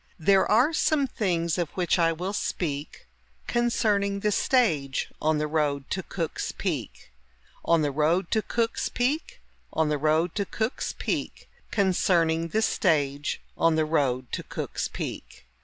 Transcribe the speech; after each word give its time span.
There 0.17 0.49
are 0.49 0.73
some 0.73 1.05
things 1.05 1.59
of 1.59 1.69
which 1.77 1.99
I 1.99 2.11
will 2.11 2.33
speak 2.33 3.05
Concerning 3.45 4.21
the 4.21 4.31
stage 4.31 5.11
on 5.21 5.37
the 5.37 5.45
road 5.45 5.91
to 5.91 6.01
Cook's 6.01 6.51
Peak. 6.51 7.11
On 7.63 7.83
the 7.83 7.91
road 7.91 8.31
to 8.31 8.41
Cook's 8.41 8.89
Peak, 8.89 9.41
On 9.71 9.89
the 9.89 9.99
road 9.99 10.33
to 10.33 10.45
Cook's 10.47 10.95
Peak, 10.97 11.47
Concerning 11.69 12.47
the 12.47 12.63
stage 12.63 13.41
on 13.55 13.75
the 13.75 13.85
road 13.85 14.31
to 14.31 14.41
Cook's 14.41 14.87
Peak. 14.87 15.45